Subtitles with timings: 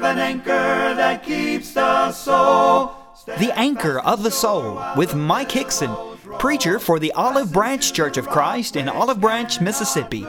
[0.00, 2.92] have an anchor that keeps the soul.
[3.26, 5.92] The Anchor of the Soul with Mike Hickson,
[6.38, 10.24] preacher for the Olive Branch Church of Christ in Olive Branch, Mississippi.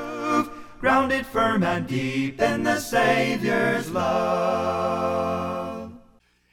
[0.80, 5.94] Grounded firm and deep in the Savior's love.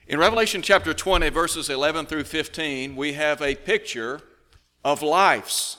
[0.07, 4.21] In Revelation chapter 20, verses 11 through 15, we have a picture
[4.85, 5.79] of life's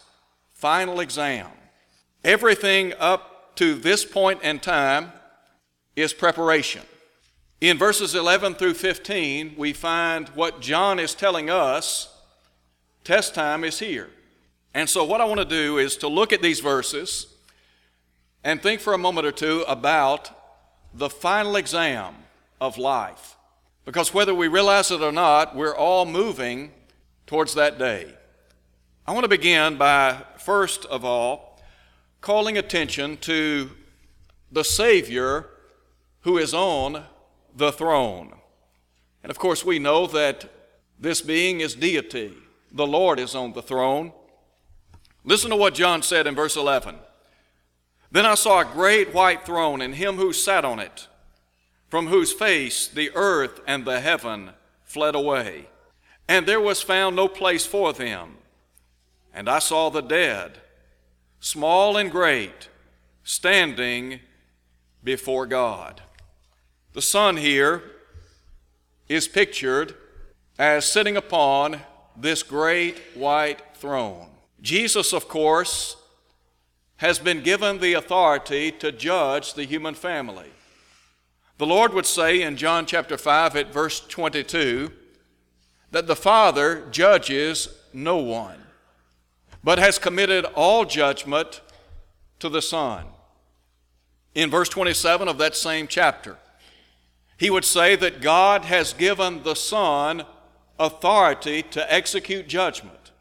[0.53, 1.47] final exam.
[2.23, 5.11] Everything up to this point in time
[5.95, 6.81] is preparation.
[7.59, 12.15] In verses 11 through 15, we find what John is telling us
[13.03, 14.11] test time is here.
[14.75, 17.33] And so, what I want to do is to look at these verses
[18.43, 20.29] and think for a moment or two about
[20.93, 22.13] the final exam
[22.61, 23.35] of life.
[23.85, 26.71] Because whether we realize it or not, we're all moving
[27.25, 28.13] towards that day.
[29.07, 31.59] I want to begin by, first of all,
[32.21, 33.71] calling attention to
[34.51, 35.47] the Savior
[36.21, 37.03] who is on
[37.55, 38.33] the throne.
[39.23, 40.49] And of course, we know that
[40.99, 42.33] this being is deity.
[42.71, 44.11] The Lord is on the throne.
[45.23, 46.95] Listen to what John said in verse 11.
[48.11, 51.07] Then I saw a great white throne and him who sat on it,
[51.89, 54.51] from whose face the earth and the heaven
[54.83, 55.67] fled away.
[56.27, 58.37] And there was found no place for them.
[59.33, 60.59] And I saw the dead,
[61.39, 62.69] small and great,
[63.23, 64.21] standing
[65.03, 66.01] before God.
[66.97, 67.83] The Son here
[69.07, 69.93] is pictured
[70.57, 71.81] as sitting upon
[72.15, 74.25] this great white throne.
[74.63, 75.95] Jesus, of course,
[76.95, 80.49] has been given the authority to judge the human family.
[81.59, 84.91] The Lord would say in John chapter 5 at verse 22
[85.91, 88.63] that the Father judges no one
[89.63, 91.61] but has committed all judgment
[92.39, 93.05] to the Son.
[94.33, 96.39] In verse 27 of that same chapter,
[97.37, 100.23] he would say that God has given the Son
[100.79, 103.11] authority to execute judgment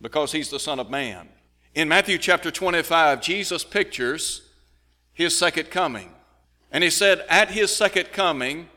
[0.00, 1.28] because he's the Son of Man.
[1.74, 4.42] In Matthew chapter 25, Jesus pictures
[5.12, 6.10] his second coming.
[6.70, 8.68] And he said, At his second coming,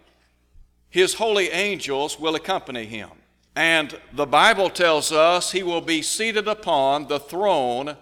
[0.89, 3.09] his holy angels will accompany him.
[3.55, 7.97] And the Bible tells us he will be seated upon the throne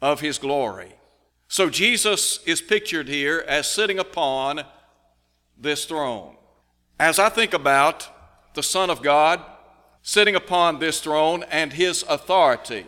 [0.00, 0.94] of his glory.
[1.46, 4.64] So Jesus is pictured here as sitting upon
[5.62, 6.36] this throne.
[6.98, 8.08] As I think about
[8.54, 9.40] the Son of God
[10.02, 12.86] sitting upon this throne and his authority,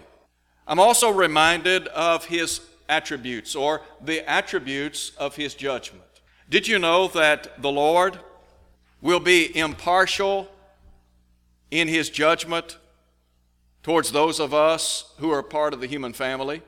[0.66, 6.02] I'm also reminded of his attributes or the attributes of his judgment.
[6.48, 8.18] Did you know that the Lord
[9.00, 10.48] will be impartial
[11.70, 12.78] in his judgment
[13.82, 16.62] towards those of us who are part of the human family.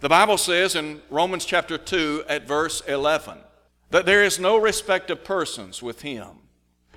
[0.00, 3.38] The Bible says in Romans chapter 2 at verse 11
[3.94, 6.26] that there is no respect of persons with him.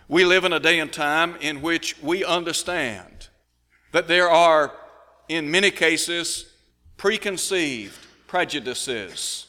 [0.07, 3.27] We live in a day and time in which we understand
[3.91, 4.73] that there are,
[5.29, 6.51] in many cases,
[6.97, 9.45] preconceived prejudices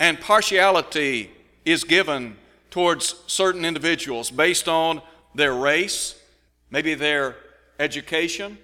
[0.00, 1.30] and partiality
[1.64, 2.36] is given
[2.68, 5.02] towards certain individuals based on
[5.36, 6.20] their race,
[6.68, 7.36] maybe their
[7.78, 8.58] education,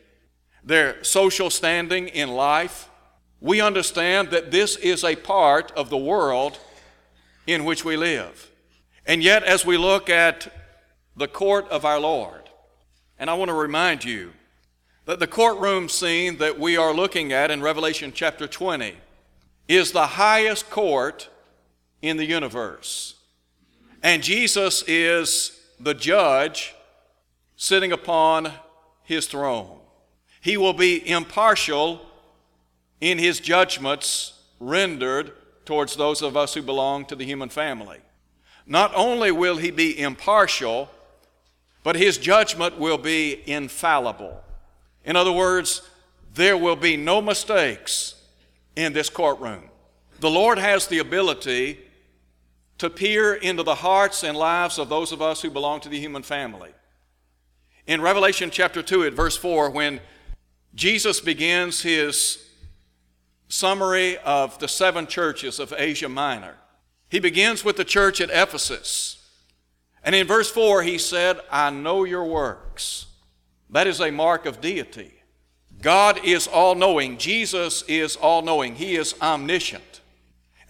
[0.65, 2.89] their social standing in life.
[3.41, 6.59] We understand that this is a part of the world
[7.49, 8.51] in which we live.
[9.07, 10.53] And yet, as we look at
[11.17, 12.51] the court of our Lord,
[13.19, 14.33] and I want to remind you
[15.07, 18.95] that the courtroom scene that we are looking at in Revelation chapter 20
[19.67, 21.31] is the highest court
[22.03, 23.15] in the universe.
[24.03, 26.75] And Jesus is the judge
[27.57, 28.53] sitting upon
[29.05, 29.79] his throne.
[30.43, 32.05] He will be impartial
[33.01, 35.33] in his judgments rendered
[35.69, 37.99] towards those of us who belong to the human family.
[38.67, 40.89] Not only will he be impartial,
[41.83, 44.41] but his judgment will be infallible.
[45.05, 45.87] In other words,
[46.33, 48.15] there will be no mistakes
[48.77, 49.65] in this courtroom.
[50.21, 51.81] The Lord has the ability
[52.79, 56.01] to peer into the hearts and lives of those of us who belong to the
[56.01, 56.71] human family.
[57.87, 60.01] In Revelation chapter 2, at verse 4, when
[60.75, 62.48] Jesus begins his
[63.49, 66.55] summary of the seven churches of Asia Minor,
[67.09, 69.15] he begins with the church at Ephesus.
[70.05, 73.07] And in verse 4, he said, I know your works.
[73.71, 75.13] That is a mark of deity.
[75.81, 77.19] God is all knowing.
[77.19, 78.75] Jesus is all knowing.
[78.75, 80.01] He is omniscient.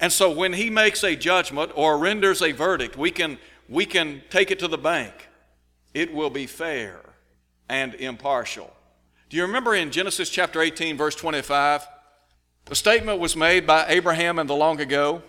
[0.00, 3.38] And so when he makes a judgment or renders a verdict, we can,
[3.68, 5.28] we can take it to the bank.
[5.94, 7.00] It will be fair
[7.68, 8.72] and impartial.
[9.28, 11.86] Do you remember in Genesis chapter 18, verse 25?
[12.68, 15.22] The statement was made by Abraham in the long ago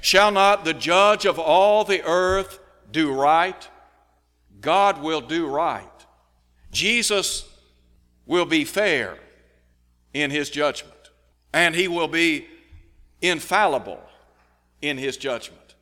[0.00, 3.68] Shall not the judge of all the earth do right,
[4.60, 5.88] God will do right.
[6.70, 7.48] Jesus
[8.26, 9.16] will be fair
[10.12, 11.10] in his judgment,
[11.54, 12.46] and he will be
[13.22, 14.02] infallible
[14.82, 15.74] in his judgment.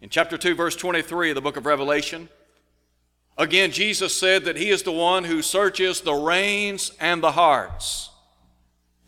[0.00, 2.28] In chapter 2, verse 23 of the book of Revelation,
[3.38, 8.09] again, Jesus said that he is the one who searches the reins and the hearts,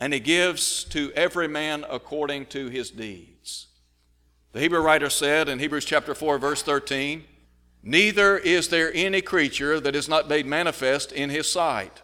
[0.03, 3.69] and he gives to every man according to his deeds.
[4.51, 7.23] The Hebrew writer said in Hebrews chapter 4, verse 13,
[7.85, 12.03] Neither is there any creature that is not made manifest in his sight.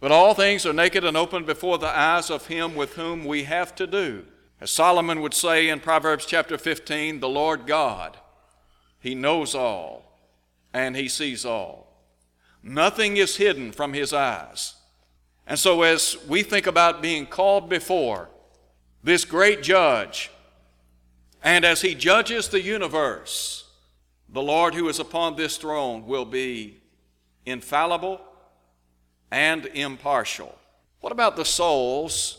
[0.00, 3.44] But all things are naked and open before the eyes of him with whom we
[3.44, 4.24] have to do.
[4.58, 8.16] As Solomon would say in Proverbs chapter 15, the Lord God,
[8.98, 10.22] he knows all
[10.72, 12.02] and he sees all.
[12.62, 14.76] Nothing is hidden from his eyes.
[15.46, 18.30] And so, as we think about being called before
[19.02, 20.30] this great judge,
[21.42, 23.68] and as he judges the universe,
[24.28, 26.78] the Lord who is upon this throne will be
[27.44, 28.20] infallible
[29.30, 30.58] and impartial.
[31.00, 32.38] What about the souls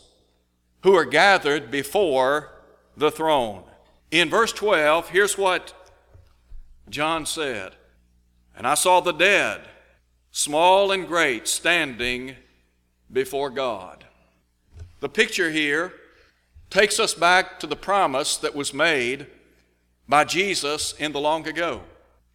[0.82, 2.50] who are gathered before
[2.96, 3.62] the throne?
[4.10, 5.72] In verse 12, here's what
[6.88, 7.72] John said
[8.56, 9.60] And I saw the dead,
[10.32, 12.34] small and great, standing
[13.12, 14.04] before God.
[15.00, 15.92] The picture here
[16.70, 19.26] takes us back to the promise that was made
[20.08, 21.82] by Jesus in the long ago.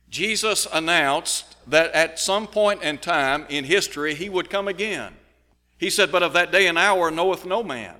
[0.10, 5.14] Jesus announced that at some point in time in history he would come again.
[5.78, 7.96] He said, But of that day and hour knoweth no man,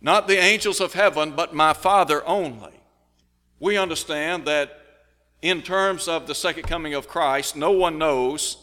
[0.00, 2.72] not the angels of heaven, but my Father only.
[3.58, 4.80] We understand that
[5.42, 8.56] in terms of the second coming of Christ, no one knows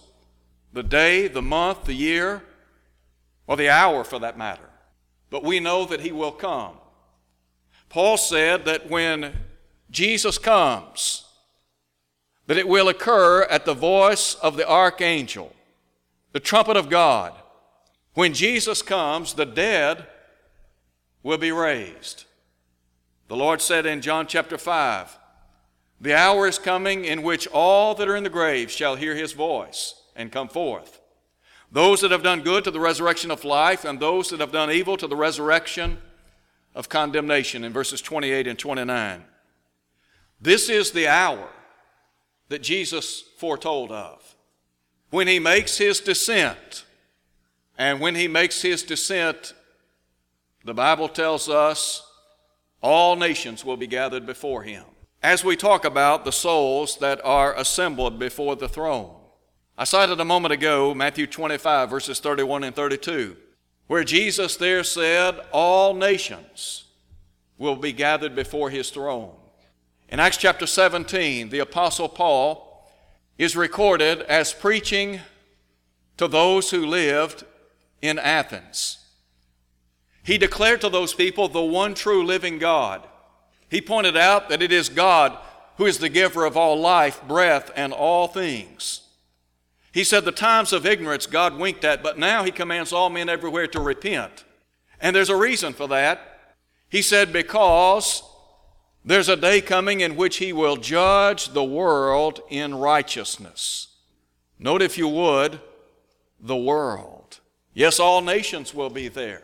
[0.73, 2.43] the day, the month, the year,
[3.47, 4.69] or the hour for that matter.
[5.29, 6.77] But we know that he will come.
[7.89, 9.33] Paul said that when
[9.89, 11.25] Jesus comes,
[12.47, 15.53] that it will occur at the voice of the archangel,
[16.33, 17.33] the trumpet of God.
[18.13, 20.07] When Jesus comes, the dead
[21.23, 22.25] will be raised.
[23.27, 25.17] The Lord said in John chapter 5,
[25.99, 29.33] The hour is coming in which all that are in the grave shall hear his
[29.33, 31.01] voice and come forth.
[31.71, 34.71] Those that have done good to the resurrection of life, and those that have done
[34.71, 35.97] evil to the resurrection
[36.73, 39.23] of condemnation, in verses 28 and 29.
[40.39, 41.49] This is the hour
[42.49, 44.35] that Jesus foretold of.
[45.09, 46.85] When he makes his descent,
[47.77, 49.53] and when he makes his descent,
[50.63, 52.03] the Bible tells us
[52.81, 54.83] all nations will be gathered before him.
[55.23, 59.15] As we talk about the souls that are assembled before the throne,
[59.79, 63.37] I cited a moment ago Matthew 25, verses 31 and 32,
[63.85, 66.85] where Jesus there said, All nations
[67.59, 69.35] will be gathered before his throne.
[70.09, 72.89] In Acts chapter 17, the Apostle Paul
[73.37, 75.19] is recorded as preaching
[76.17, 77.43] to those who lived
[78.01, 78.97] in Athens.
[80.23, 83.07] He declared to those people the one true living God.
[83.69, 85.37] He pointed out that it is God
[85.75, 89.03] who is the giver of all life, breath, and all things.
[89.91, 93.29] He said the times of ignorance God winked at, but now He commands all men
[93.29, 94.45] everywhere to repent.
[94.99, 96.55] And there's a reason for that.
[96.89, 98.23] He said, because
[99.07, 103.87] there's a day coming in which he will judge the world in righteousness.
[104.59, 105.61] Note, if you would,
[106.39, 107.39] the world.
[107.73, 109.43] Yes, all nations will be there.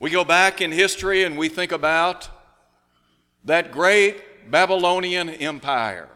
[0.00, 2.30] We go back in history and we think about
[3.44, 6.08] that great Babylonian empire.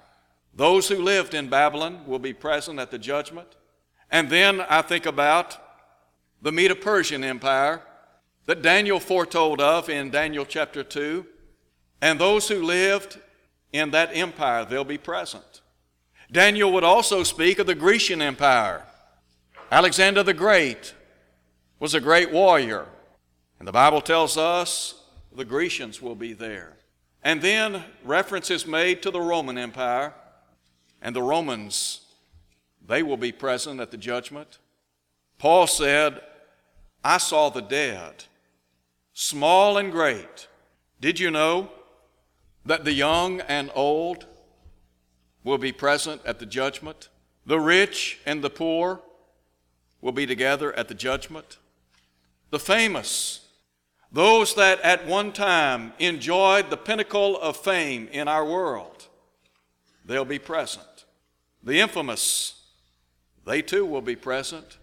[0.59, 3.47] Those who lived in Babylon will be present at the judgment.
[4.11, 5.57] And then I think about
[6.43, 7.81] the Medo Persian Empire
[8.47, 11.25] that Daniel foretold of in Daniel chapter 2
[12.03, 13.21] and those who lived
[13.73, 15.61] in that empire, they'll be present.
[16.33, 18.83] Daniel would also speak of the Grecian Empire.
[19.71, 20.93] Alexander the Great
[21.79, 22.87] was a great warrior.
[23.61, 26.79] And the Bible tells us the Grecians will be there.
[27.23, 30.15] And then reference is made to the Roman Empire,
[31.01, 32.03] and the Romans,
[32.87, 34.59] they will be present at the judgment.
[35.39, 36.21] Paul said,
[37.05, 38.25] I saw the dead,
[39.13, 40.49] small and great.
[41.01, 41.71] Did you know
[42.69, 44.27] that the young and old
[45.43, 47.09] will be present at the judgment.
[47.47, 49.01] The rich and the poor
[50.03, 51.57] will be together at the judgment.
[52.51, 53.47] The famous,
[54.13, 59.07] those that at one time enjoyed the pinnacle of fame in our world,
[60.05, 60.85] they'll be present.
[61.63, 62.63] The infamous,
[63.45, 64.79] they too will be present.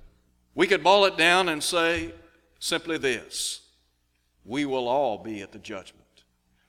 [0.54, 2.14] We could boil it down and say
[2.60, 3.62] simply this
[4.46, 6.06] we will all be at the judgment.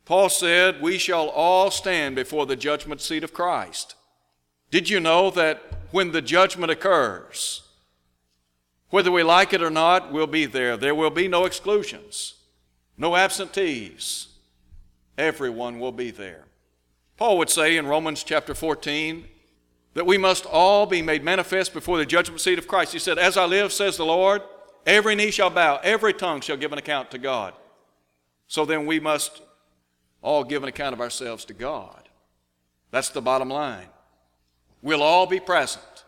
[0.07, 3.95] Paul said, We shall all stand before the judgment seat of Christ.
[4.71, 7.63] Did you know that when the judgment occurs,
[8.91, 10.77] whether we like it or not, we'll be there.
[10.77, 12.35] There will be no exclusions,
[12.97, 14.29] no absentees.
[15.19, 16.45] Everyone will be there.
[17.17, 19.27] Paul would say in Romans chapter 14
[19.97, 22.93] that we must all be made manifest before the judgment seat of Christ.
[22.93, 24.43] He said, As I live, says the Lord,
[24.85, 27.55] every knee shall bow, every tongue shall give an account to God.
[28.47, 29.41] So then we must
[30.21, 32.11] all give an account of ourselves to God.
[32.91, 33.89] That's the bottom line.
[34.83, 36.05] We'll all be present.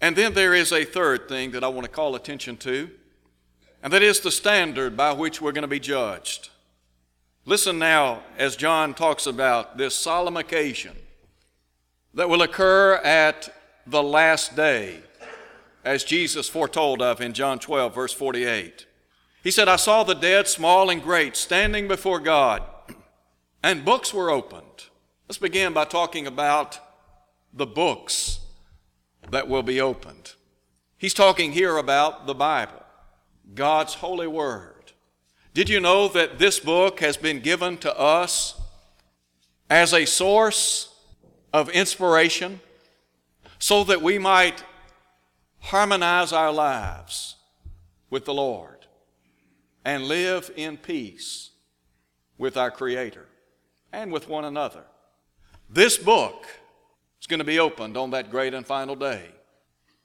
[0.00, 2.88] And then there is a third thing that I want to call attention to,
[3.82, 6.48] and that is the standard by which we're going to be judged.
[7.44, 10.96] Listen now as John talks about this solemn occasion
[12.18, 13.48] that will occur at
[13.86, 14.98] the last day,
[15.84, 18.86] as Jesus foretold of in John 12, verse 48.
[19.44, 22.64] He said, I saw the dead, small and great, standing before God,
[23.62, 24.86] and books were opened.
[25.28, 26.80] Let's begin by talking about
[27.52, 28.40] the books
[29.30, 30.34] that will be opened.
[30.96, 32.82] He's talking here about the Bible,
[33.54, 34.90] God's holy word.
[35.54, 38.60] Did you know that this book has been given to us
[39.70, 40.96] as a source
[41.52, 42.60] of inspiration
[43.58, 44.62] so that we might
[45.60, 47.36] harmonize our lives
[48.10, 48.86] with the Lord
[49.84, 51.50] and live in peace
[52.36, 53.26] with our Creator
[53.92, 54.84] and with one another?
[55.68, 56.46] This book
[57.20, 59.30] is going to be opened on that great and final day.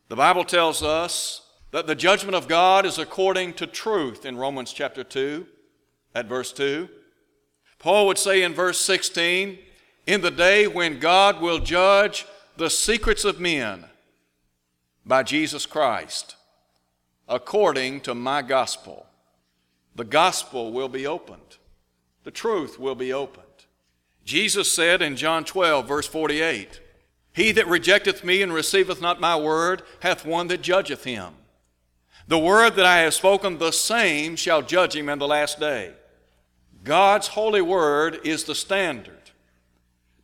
[0.09, 4.73] The Bible tells us that the judgment of God is according to truth in Romans
[4.73, 5.47] chapter 2,
[6.15, 6.89] at verse 2.
[7.79, 9.57] Paul would say in verse 16,
[10.05, 12.25] in the day when God will judge
[12.57, 13.85] the secrets of men
[15.05, 16.35] by Jesus Christ,
[17.27, 19.05] according to my gospel.
[19.95, 21.57] The gospel will be opened,
[22.23, 23.45] the truth will be opened.
[24.25, 26.79] Jesus said in John 12, verse 48,
[27.33, 31.33] he that rejecteth me and receiveth not my word hath one that judgeth him.
[32.27, 35.91] The word that I have spoken, the same shall judge him in the last day.
[36.83, 39.22] God's holy word is the standard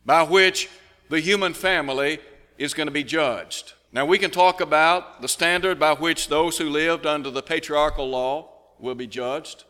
[0.04, 0.68] by which
[1.08, 2.18] the human family
[2.58, 3.74] is going to be judged.
[3.92, 8.08] Now, we can talk about the standard by which those who lived under the patriarchal
[8.08, 9.64] law will be judged.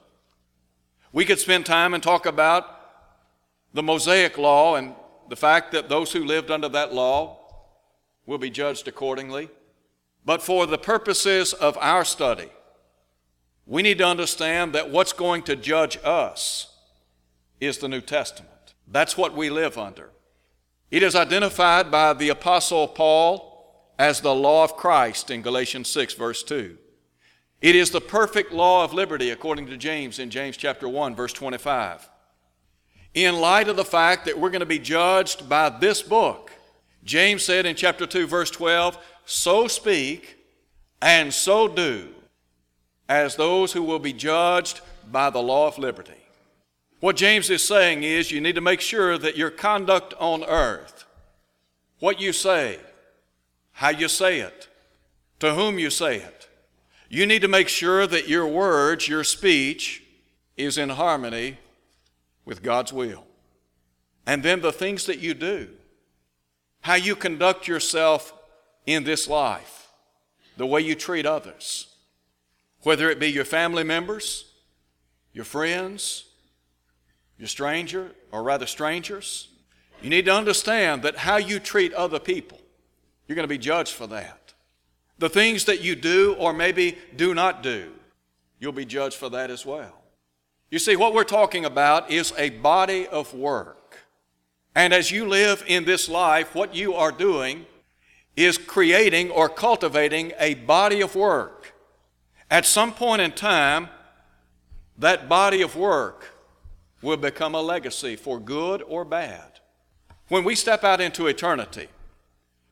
[1.12, 2.64] We could spend time and talk about
[3.72, 4.94] the Mosaic law and
[5.28, 7.38] the fact that those who lived under that law
[8.26, 9.49] will be judged accordingly.
[10.25, 12.50] But for the purposes of our study,
[13.66, 16.76] we need to understand that what's going to judge us
[17.60, 18.75] is the New Testament.
[18.87, 20.10] That's what we live under.
[20.90, 23.47] It is identified by the Apostle Paul
[23.99, 26.76] as the law of Christ in Galatians 6, verse 2.
[27.61, 31.32] It is the perfect law of liberty, according to James in James chapter 1, verse
[31.32, 32.09] 25
[33.14, 36.52] in light of the fact that we're going to be judged by this book.
[37.02, 40.38] James said in chapter 2, verse 12, So speak
[41.02, 42.09] and so do
[43.09, 44.80] as those who will be judged
[45.11, 46.12] by the law of liberty.
[47.00, 51.07] What James is saying is you need to make sure that your conduct on earth,
[51.99, 52.78] what you say,
[53.73, 54.69] how you say it,
[55.38, 56.49] to whom you say it,
[57.09, 60.02] you need to make sure that your words, your speech,
[60.59, 61.59] is in harmony
[62.45, 63.25] with God's will.
[64.26, 65.71] And then the things that you do,
[66.83, 68.35] how you conduct yourself
[68.85, 69.88] in this life,
[70.59, 71.95] the way you treat others,
[72.83, 74.52] whether it be your family members,
[75.33, 76.26] your friends,
[77.40, 79.49] your stranger, or rather strangers.
[80.02, 82.61] You need to understand that how you treat other people,
[83.26, 84.52] you're going to be judged for that.
[85.18, 87.92] The things that you do or maybe do not do,
[88.59, 90.02] you'll be judged for that as well.
[90.70, 93.99] You see, what we're talking about is a body of work.
[94.75, 97.64] And as you live in this life, what you are doing
[98.37, 101.75] is creating or cultivating a body of work.
[102.50, 103.88] At some point in time,
[104.99, 106.26] that body of work
[107.02, 109.61] will become a legacy for good or bad.
[110.28, 111.88] When we step out into eternity,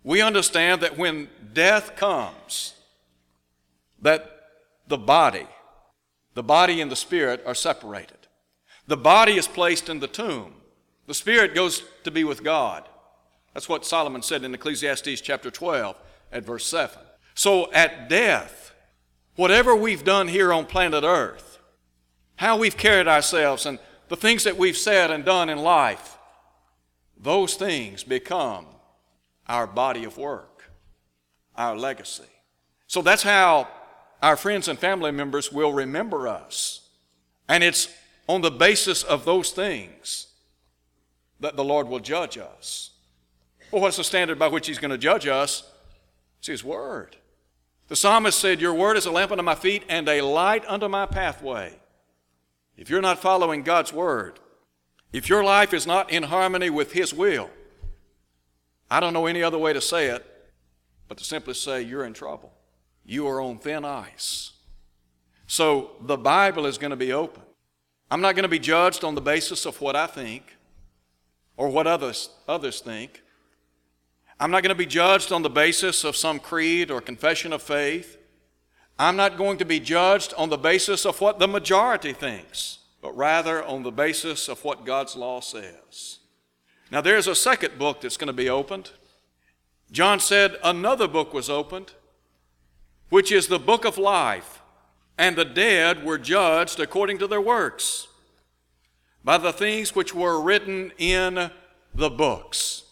[0.05, 2.75] we understand that when death comes,
[4.01, 4.31] that
[4.87, 5.47] the body
[6.39, 8.29] the body and the spirit are separated.
[8.87, 10.55] The body is placed in the tomb.
[11.09, 12.89] The spirit goes to be with God.
[13.53, 15.97] That's what Solomon said in Ecclesiastes chapter 12
[16.31, 16.97] at verse 7.
[17.35, 18.73] So at death,
[19.35, 21.59] whatever we've done here on planet Earth,
[22.37, 26.19] how we've carried ourselves, and the things that we've said and done in life,
[27.17, 28.67] those things become
[29.47, 30.71] our body of work,
[31.57, 32.25] our legacy.
[32.87, 33.69] So that's how
[34.23, 36.89] our friends and family members will remember us.
[37.49, 37.89] And it's
[38.29, 40.29] on the basis of those things
[41.41, 42.91] that the Lord will judge us.
[43.71, 45.71] Well, what's the standard by which He's going to judge us?
[46.39, 47.17] It's His Word.
[47.89, 50.89] The psalmist said, Your Word is a lamp unto my feet and a light unto
[50.89, 51.79] my pathway.
[52.79, 54.39] If you're not following God's Word,
[55.13, 57.51] if your life is not in harmony with His will,
[58.91, 60.25] I don't know any other way to say it
[61.09, 62.53] but to simply say you're in trouble.
[63.05, 64.53] You are on thin ice.
[65.47, 67.43] So the Bible is going to be open.
[68.11, 70.57] I'm not going to be judged on the basis of what I think
[71.57, 73.23] or what others, others think.
[74.39, 77.63] I'm not going to be judged on the basis of some creed or confession of
[77.63, 78.18] faith.
[78.99, 83.17] I'm not going to be judged on the basis of what the majority thinks, but
[83.17, 86.19] rather on the basis of what God's law says.
[86.91, 88.91] Now, there's a second book that's going to be opened.
[89.93, 91.93] John said another book was opened,
[93.09, 94.63] which is the book of life,
[95.17, 98.09] and the dead were judged according to their works
[99.23, 101.51] by the things which were written in
[101.95, 102.85] the books.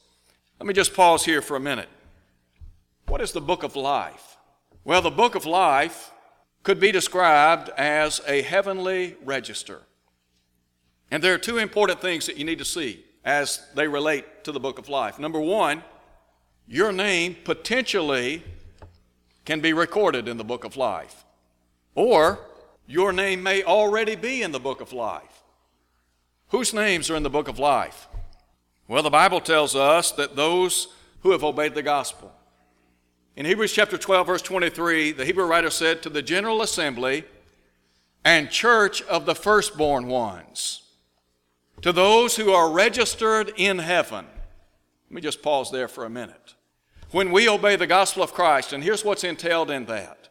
[0.61, 1.89] Let me just pause here for a minute.
[3.07, 4.36] What is the book of life?
[4.87, 6.13] Well, the book of life
[6.63, 9.83] could be described as a heavenly register.
[11.11, 14.53] And there are two important things that you need to see as they relate to
[14.53, 15.19] the book of life.
[15.19, 15.83] Number one,
[16.69, 18.45] your name potentially
[19.45, 21.25] can be recorded in the book of life,
[21.97, 22.39] or
[22.87, 25.43] your name may already be in the book of life.
[26.51, 28.07] Whose names are in the book of life?
[28.87, 30.87] Well, the Bible tells us that those
[31.23, 32.33] who have obeyed the gospel.
[33.37, 37.25] In Hebrews chapter 12, verse 23, the Hebrew writer said, To the general assembly
[38.25, 40.83] and church of the firstborn ones,
[41.83, 44.25] to those who are registered in heaven.
[45.11, 46.55] Let me just pause there for a minute.
[47.11, 50.31] When we obey the gospel of Christ, and here's what's entailed in that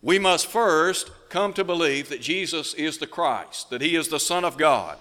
[0.00, 4.18] we must first come to believe that Jesus is the Christ, that He is the
[4.18, 4.98] Son of God.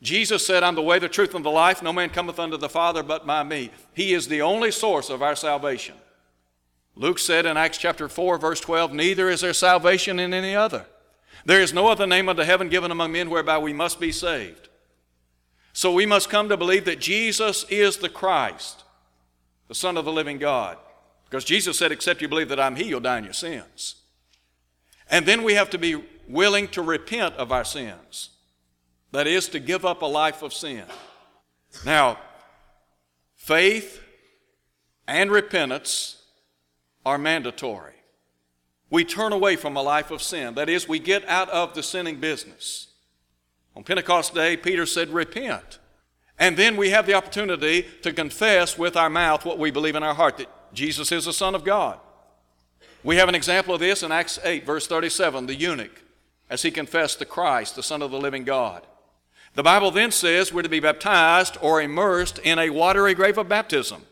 [0.00, 1.82] Jesus said, I'm the way, the truth, and the life.
[1.82, 3.72] No man cometh unto the Father but by me.
[3.94, 5.96] He is the only source of our salvation.
[6.98, 10.84] Luke said in Acts chapter 4, verse 12, Neither is there salvation in any other.
[11.44, 14.68] There is no other name under heaven given among men whereby we must be saved.
[15.72, 18.82] So we must come to believe that Jesus is the Christ,
[19.68, 20.76] the Son of the living God.
[21.24, 23.94] Because Jesus said, Except you believe that I'm He, you'll die in your sins.
[25.08, 28.30] And then we have to be willing to repent of our sins.
[29.12, 30.82] That is, to give up a life of sin.
[31.86, 32.18] Now,
[33.36, 34.02] faith
[35.06, 36.17] and repentance
[37.08, 37.94] are mandatory.
[38.90, 40.54] We turn away from a life of sin.
[40.54, 42.88] That is, we get out of the sinning business.
[43.74, 45.78] On Pentecost Day, Peter said, Repent.
[46.38, 50.02] And then we have the opportunity to confess with our mouth what we believe in
[50.02, 51.98] our heart that Jesus is the Son of God.
[53.02, 56.02] We have an example of this in Acts 8, verse 37, the eunuch,
[56.50, 58.86] as he confessed the Christ, the Son of the living God.
[59.54, 63.48] The Bible then says we're to be baptized or immersed in a watery grave of
[63.48, 64.02] baptism.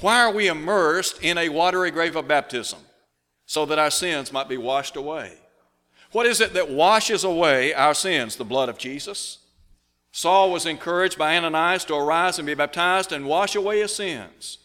[0.00, 2.80] Why are we immersed in a watery grave of baptism?
[3.46, 5.34] So that our sins might be washed away.
[6.12, 8.36] What is it that washes away our sins?
[8.36, 9.38] The blood of Jesus.
[10.12, 14.58] Saul was encouraged by Ananias to arise and be baptized and wash away his sins,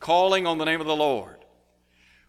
[0.00, 1.36] calling on the name of the Lord.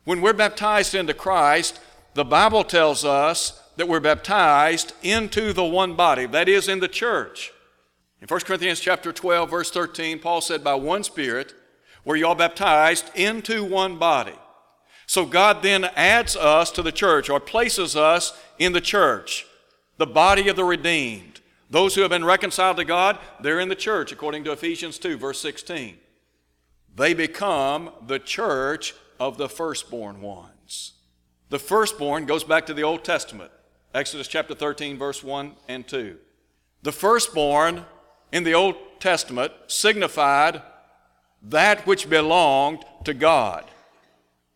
[0.03, 1.79] When we're baptized into Christ,
[2.13, 6.88] the Bible tells us that we're baptized into the one body, that is, in the
[6.88, 7.51] church.
[8.21, 11.53] In 1 Corinthians chapter 12, verse 13, Paul said, By one Spirit
[12.05, 14.35] were you all baptized into one body.
[15.05, 19.45] So God then adds us to the church or places us in the church,
[19.97, 21.41] the body of the redeemed.
[21.69, 25.17] Those who have been reconciled to God, they're in the church, according to Ephesians 2,
[25.17, 25.97] verse 16.
[26.95, 30.93] They become the church of the firstborn ones.
[31.49, 33.51] The firstborn goes back to the Old Testament.
[33.93, 36.17] Exodus chapter 13, verse 1 and 2.
[36.83, 37.85] The firstborn
[38.31, 40.62] in the Old Testament signified
[41.43, 43.65] that which belonged to God.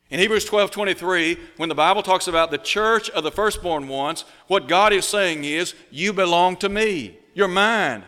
[0.10, 4.26] In Hebrews 12 23, when the Bible talks about the church of the firstborn ones,
[4.48, 7.18] what God is saying is, You belong to me.
[7.34, 8.04] You're mine.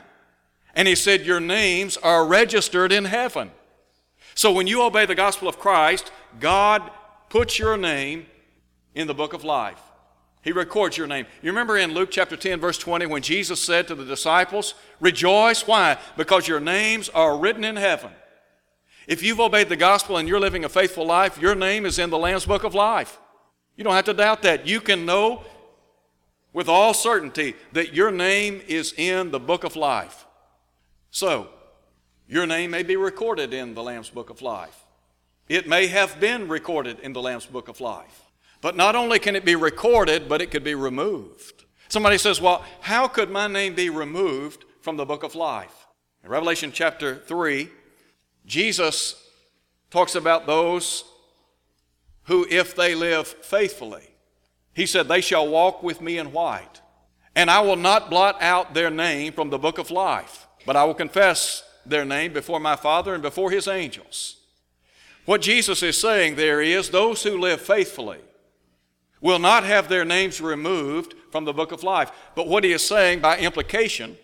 [0.75, 3.51] And He said, Your names are registered in heaven.
[4.35, 6.91] So when you obey the gospel of Christ, God
[7.29, 8.27] puts your name
[8.93, 9.81] in the book of life.
[10.41, 11.25] He records your name.
[11.41, 15.65] You remember in Luke chapter 10, verse 20, when Jesus said to the disciples, Rejoice.
[15.65, 15.97] Why?
[16.17, 18.11] Because your names are written in heaven.
[19.07, 22.09] If you've obeyed the gospel and you're living a faithful life, your name is in
[22.09, 23.19] the Lamb's book of life.
[23.75, 24.65] You don't have to doubt that.
[24.65, 25.43] You can know
[26.53, 30.25] with all certainty that your name is in the book of life.
[31.11, 31.49] So,
[32.27, 34.85] your name may be recorded in the Lamb's book of life.
[35.47, 38.21] It may have been recorded in the Lamb's book of life.
[38.61, 41.65] But not only can it be recorded, but it could be removed.
[41.87, 45.87] Somebody says, Well, how could my name be removed from the book of life?
[46.23, 47.69] In Revelation chapter 3,
[48.45, 49.21] Jesus
[49.89, 51.03] talks about those
[52.23, 54.09] who, if they live faithfully,
[54.73, 56.81] he said, they shall walk with me in white.
[57.35, 60.83] And I will not blot out their name from the book of life, but I
[60.83, 64.37] will confess their name before my Father and before his angels.
[65.25, 68.19] What Jesus is saying there is those who live faithfully
[69.21, 72.11] will not have their names removed from the book of life.
[72.35, 74.17] But what he is saying by implication,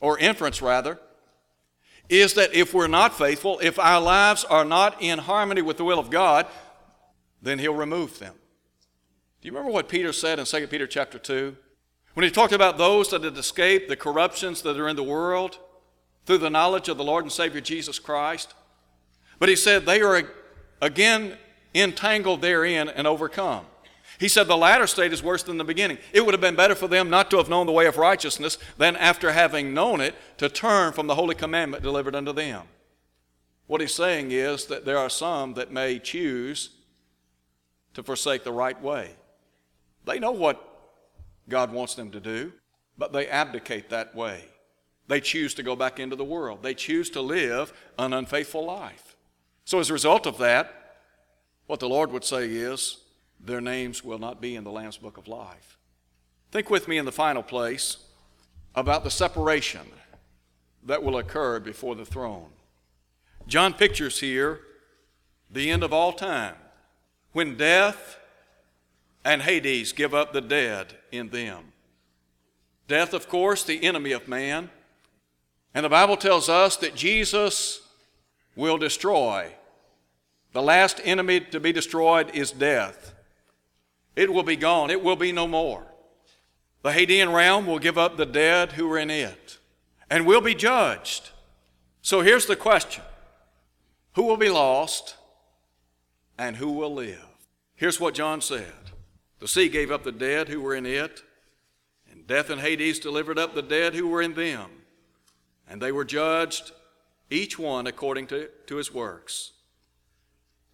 [0.00, 0.98] or inference rather,
[2.08, 5.84] is that if we're not faithful, if our lives are not in harmony with the
[5.84, 6.46] will of God,
[7.40, 8.34] then he'll remove them.
[9.40, 11.56] Do you remember what Peter said in 2 Peter chapter 2?
[12.14, 15.58] When he talked about those that had escaped the corruptions that are in the world
[16.26, 18.54] through the knowledge of the Lord and Savior Jesus Christ.
[19.38, 20.22] But he said they are
[20.80, 21.36] again
[21.74, 23.66] entangled therein and overcome.
[24.18, 25.98] He said the latter state is worse than the beginning.
[26.12, 28.58] It would have been better for them not to have known the way of righteousness
[28.78, 32.62] than after having known it to turn from the holy commandment delivered unto them.
[33.66, 36.70] What he's saying is that there are some that may choose
[37.94, 39.10] to forsake the right way.
[40.04, 40.62] They know what
[41.48, 42.52] God wants them to do,
[42.98, 44.44] but they abdicate that way.
[45.06, 46.62] They choose to go back into the world.
[46.62, 49.16] They choose to live an unfaithful life.
[49.64, 50.98] So, as a result of that,
[51.66, 52.98] what the Lord would say is,
[53.44, 55.78] their names will not be in the Lamb's Book of Life.
[56.50, 57.98] Think with me in the final place
[58.74, 59.82] about the separation
[60.84, 62.48] that will occur before the throne.
[63.46, 64.60] John pictures here
[65.50, 66.54] the end of all time
[67.32, 68.18] when death
[69.24, 71.72] and Hades give up the dead in them.
[72.86, 74.70] Death, of course, the enemy of man.
[75.74, 77.80] And the Bible tells us that Jesus
[78.54, 79.52] will destroy.
[80.52, 83.14] The last enemy to be destroyed is death.
[84.16, 85.86] It will be gone, it will be no more.
[86.82, 89.58] The Hadean realm will give up the dead who are in it
[90.10, 91.30] and will be judged.
[92.02, 93.02] So here's the question
[94.12, 95.16] Who will be lost
[96.38, 97.24] and who will live?
[97.74, 98.72] Here's what John said
[99.38, 101.22] The sea gave up the dead who were in it,
[102.10, 104.70] and death and Hades delivered up the dead who were in them,
[105.68, 106.72] and they were judged,
[107.30, 109.52] each one according to, to his works.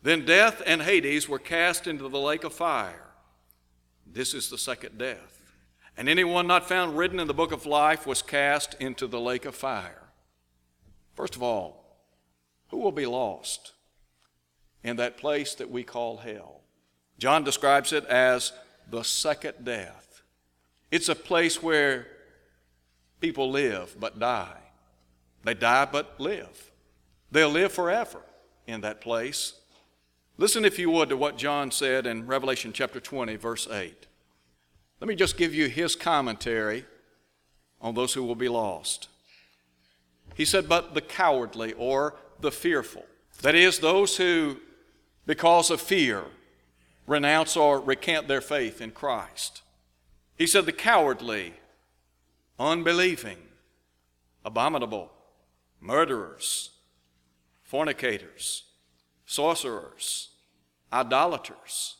[0.03, 3.10] Then death and Hades were cast into the lake of fire.
[4.12, 5.55] This is the second death.
[5.96, 9.44] And anyone not found written in the book of life was cast into the lake
[9.44, 10.09] of fire.
[11.14, 11.85] First of all,
[12.68, 13.73] who will be lost
[14.83, 16.62] in that place that we call hell?
[17.18, 18.53] John describes it as
[18.88, 20.23] the second death.
[20.90, 22.07] It's a place where
[23.20, 24.59] people live but die.
[25.44, 26.70] They die but live.
[27.31, 28.23] They'll live forever
[28.66, 29.60] in that place.
[30.40, 34.07] Listen, if you would, to what John said in Revelation chapter 20, verse 8.
[34.98, 36.87] Let me just give you his commentary
[37.79, 39.09] on those who will be lost.
[40.35, 43.05] He said, But the cowardly or the fearful,
[43.42, 44.57] that is, those who,
[45.26, 46.24] because of fear,
[47.07, 49.61] renounce or recant their faith in Christ.
[50.38, 51.53] He said, The cowardly,
[52.59, 53.37] unbelieving,
[54.42, 55.12] abominable,
[55.83, 56.70] murderers,
[57.62, 58.62] fornicators,
[59.30, 60.30] sorcerers,
[60.92, 61.98] idolaters,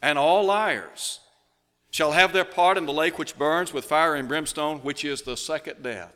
[0.00, 1.18] and all liars
[1.90, 5.22] shall have their part in the lake which burns with fire and brimstone, which is
[5.22, 6.14] the second death.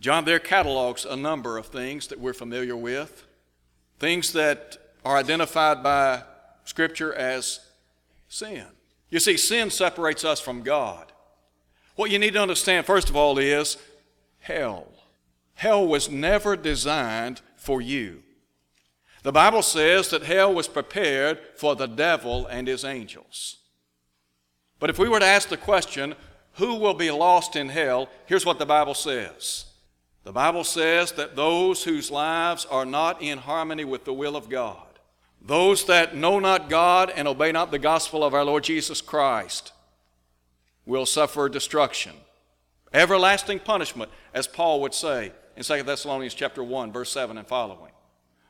[0.00, 3.24] John there catalogs a number of things that we're familiar with,
[4.00, 6.24] things that are identified by
[6.64, 7.60] Scripture as
[8.26, 8.66] sin.
[9.08, 11.12] You see, sin separates us from God.
[11.94, 13.76] What you need to understand, first of all, is
[14.40, 14.88] hell.
[15.54, 18.24] Hell was never designed for you.
[19.24, 23.56] The Bible says that hell was prepared for the devil and his angels.
[24.78, 26.14] But if we were to ask the question,
[26.56, 28.10] who will be lost in hell?
[28.26, 29.64] Here's what the Bible says
[30.24, 34.50] The Bible says that those whose lives are not in harmony with the will of
[34.50, 34.98] God,
[35.40, 39.72] those that know not God and obey not the gospel of our Lord Jesus Christ,
[40.84, 42.12] will suffer destruction,
[42.92, 47.93] everlasting punishment, as Paul would say in 2 Thessalonians chapter 1, verse 7 and following.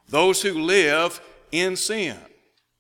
[0.08, 2.16] Those who live in sin,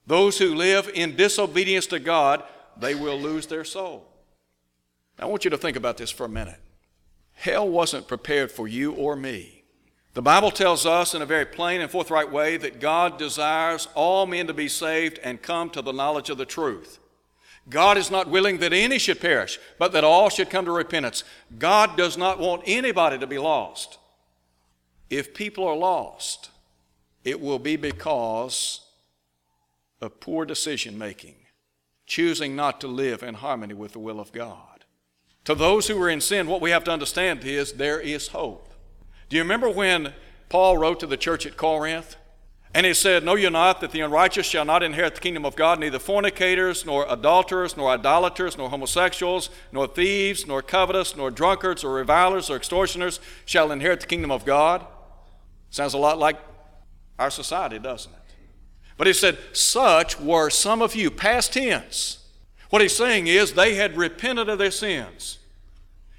[0.06, 2.42] those who live in disobedience to God,
[2.76, 4.06] they will lose their soul.
[5.18, 6.60] Now, I want you to think about this for a minute.
[7.32, 9.64] Hell wasn't prepared for you or me.
[10.14, 14.26] The Bible tells us in a very plain and forthright way that God desires all
[14.26, 17.00] men to be saved and come to the knowledge of the truth.
[17.68, 21.24] God is not willing that any should perish, but that all should come to repentance.
[21.58, 23.98] God does not want anybody to be lost.
[25.10, 26.50] If people are lost,
[27.24, 28.80] it will be because
[30.00, 31.36] of poor decision making,
[32.06, 34.84] choosing not to live in harmony with the will of God.
[35.44, 38.72] To those who are in sin, what we have to understand is there is hope.
[39.28, 40.12] Do you remember when
[40.48, 42.16] Paul wrote to the church at Corinth?
[42.76, 45.54] And he said, Know you not that the unrighteous shall not inherit the kingdom of
[45.54, 51.84] God, neither fornicators, nor adulterers, nor idolaters, nor homosexuals, nor thieves, nor covetous, nor drunkards,
[51.84, 54.84] or revilers, or extortioners shall inherit the kingdom of God?
[55.70, 56.36] Sounds a lot like
[57.18, 58.18] our society, doesn't it?
[58.96, 62.26] But he said, Such were some of you, past tense.
[62.70, 65.38] What he's saying is they had repented of their sins.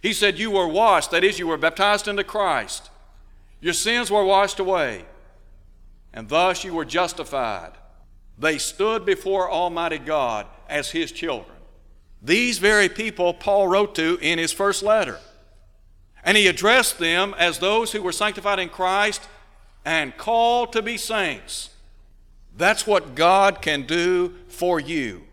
[0.02, 2.90] He said, You were washed, that is, you were baptized into Christ.
[3.62, 5.06] Your sins were washed away
[6.16, 7.74] and thus you were justified.
[8.40, 11.58] They stood before Almighty God as His children.
[12.22, 15.20] These very people Paul wrote to in his first letter.
[16.24, 19.22] And he addressed them as those who were sanctified in Christ
[19.86, 21.70] and called to be saints.
[22.58, 25.24] That's what God can do for you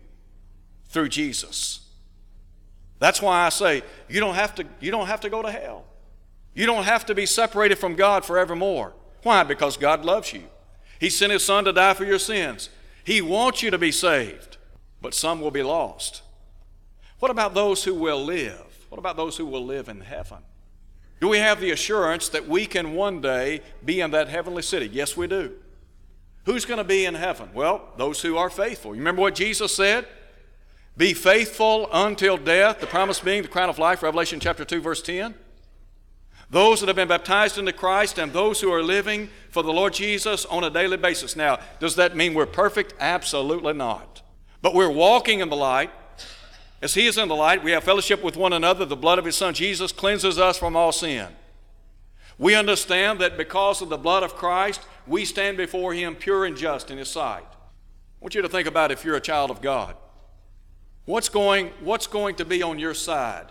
[0.87, 1.79] through Jesus.
[2.99, 5.85] That's why I say you don't have to, you don't have to go to hell.
[6.53, 8.93] You don't have to be separated from God forevermore.
[9.23, 9.43] Why?
[9.43, 10.43] Because God loves you.
[10.99, 12.69] He sent His Son to die for your sins.
[13.03, 14.57] He wants you to be saved,
[15.01, 16.21] but some will be lost.
[17.19, 18.85] What about those who will live?
[18.89, 20.39] What about those who will live in heaven?
[21.23, 24.89] Do we have the assurance that we can one day be in that heavenly city?
[24.91, 25.53] Yes, we do.
[26.43, 27.47] Who's going to be in heaven?
[27.53, 28.93] Well, those who are faithful.
[28.93, 30.05] You remember what Jesus said?
[30.97, 35.01] Be faithful until death, the promise being the crown of life, Revelation chapter 2, verse
[35.01, 35.33] 10
[36.49, 39.93] those that have been baptized into Christ, and those who are living for the Lord
[39.93, 41.37] Jesus on a daily basis.
[41.37, 42.93] Now, does that mean we're perfect?
[42.99, 44.21] Absolutely not.
[44.61, 45.89] But we're walking in the light.
[46.83, 48.85] As He is in the light, we have fellowship with one another.
[48.85, 51.29] The blood of His Son Jesus cleanses us from all sin.
[52.37, 56.55] We understand that because of the blood of Christ, we stand before Him pure and
[56.55, 57.47] just in His sight.
[57.49, 59.95] I want you to think about if you're a child of God.
[61.05, 63.47] What's going, what's going to be on your side?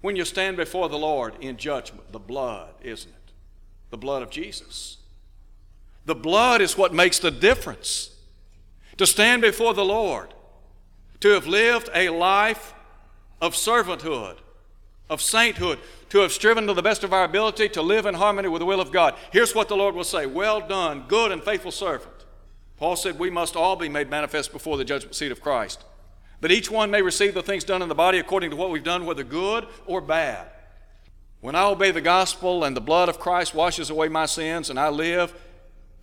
[0.00, 2.12] when you stand before the Lord in judgment?
[2.12, 3.32] The blood, isn't it?
[3.90, 4.98] The blood of Jesus.
[6.06, 8.14] The blood is what makes the difference.
[8.96, 10.34] To stand before the Lord,
[11.20, 12.74] to have lived a life
[13.40, 14.36] of servanthood,
[15.10, 15.78] of sainthood,
[16.10, 18.66] to have striven to the best of our ability to live in harmony with the
[18.66, 19.14] will of God.
[19.32, 22.12] Here's what the Lord will say Well done, good and faithful servant.
[22.76, 25.84] Paul said, We must all be made manifest before the judgment seat of Christ
[26.40, 28.84] that each one may receive the things done in the body according to what we've
[28.84, 30.46] done, whether good or bad.
[31.40, 34.78] When I obey the gospel and the blood of Christ washes away my sins and
[34.78, 35.34] I live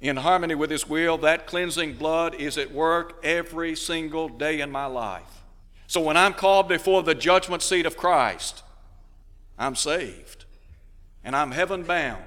[0.01, 4.71] in harmony with His will, that cleansing blood is at work every single day in
[4.71, 5.43] my life.
[5.87, 8.63] So when I'm called before the judgment seat of Christ,
[9.57, 10.45] I'm saved
[11.23, 12.23] and I'm heaven bound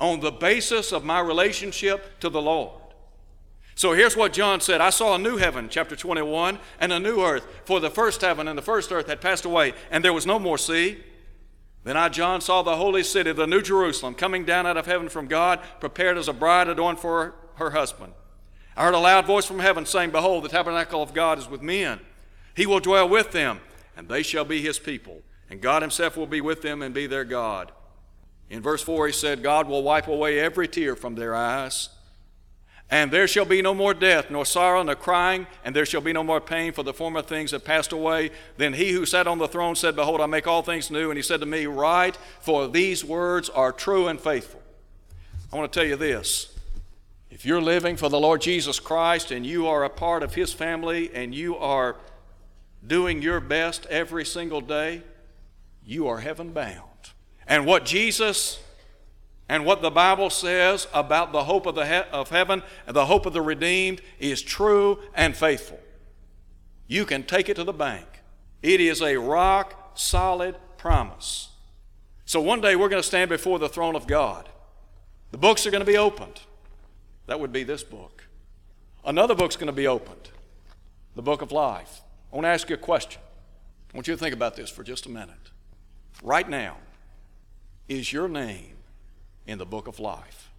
[0.00, 2.72] on the basis of my relationship to the Lord.
[3.74, 7.20] So here's what John said I saw a new heaven, chapter 21, and a new
[7.20, 10.26] earth, for the first heaven and the first earth had passed away, and there was
[10.26, 10.98] no more sea.
[11.88, 15.08] Then I, John, saw the holy city, the new Jerusalem, coming down out of heaven
[15.08, 18.12] from God, prepared as a bride adorned for her husband.
[18.76, 21.62] I heard a loud voice from heaven saying, Behold, the tabernacle of God is with
[21.62, 22.00] men.
[22.54, 23.60] He will dwell with them,
[23.96, 25.22] and they shall be his people.
[25.48, 27.72] And God himself will be with them and be their God.
[28.50, 31.88] In verse 4, he said, God will wipe away every tear from their eyes.
[32.90, 36.14] And there shall be no more death, nor sorrow, nor crying, and there shall be
[36.14, 38.30] no more pain, for the former things have passed away.
[38.56, 41.10] Then he who sat on the throne said, Behold, I make all things new.
[41.10, 44.62] And he said to me, Write, for these words are true and faithful.
[45.52, 46.54] I want to tell you this.
[47.30, 50.52] If you're living for the Lord Jesus Christ and you are a part of his
[50.52, 51.96] family and you are
[52.86, 55.02] doing your best every single day,
[55.84, 56.82] you are heaven bound.
[57.46, 58.60] And what Jesus
[59.48, 63.06] and what the Bible says about the hope of, the he- of heaven and the
[63.06, 65.80] hope of the redeemed is true and faithful.
[66.86, 68.06] You can take it to the bank.
[68.62, 71.48] It is a rock solid promise.
[72.24, 74.48] So one day we're going to stand before the throne of God.
[75.30, 76.40] The books are going to be opened.
[77.26, 78.24] That would be this book.
[79.04, 80.30] Another book's going to be opened
[81.14, 82.02] the book of life.
[82.32, 83.20] I want to ask you a question.
[83.92, 85.50] I want you to think about this for just a minute.
[86.22, 86.76] Right now,
[87.88, 88.77] is your name
[89.48, 90.50] in the book of life.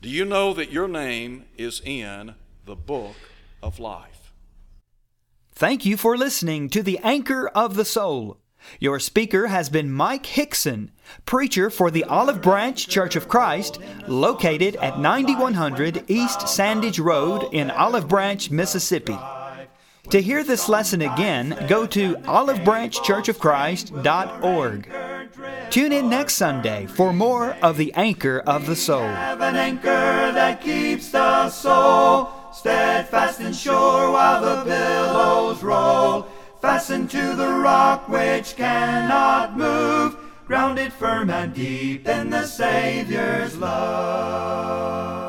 [0.00, 2.34] Do you know that your name is in
[2.64, 3.14] the book
[3.62, 4.32] of life?
[5.52, 8.38] Thank you for listening to the Anchor of the Soul.
[8.80, 10.90] Your speaker has been Mike Hickson,
[11.26, 17.70] preacher for the Olive Branch Church of Christ, located at 9100 East Sandidge Road in
[17.70, 19.18] Olive Branch, Mississippi.
[20.10, 25.07] To hear this lesson again, go to olivebranchchurchofchrist.org.
[25.70, 29.02] Tune in next Sunday for more of the Anchor of the Soul.
[29.02, 36.26] Have an anchor that keeps the soul steadfast and sure while the billows roll.
[36.60, 45.27] Fastened to the rock which cannot move, grounded firm and deep in the Savior's love.